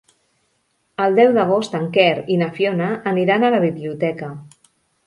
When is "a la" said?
3.51-3.65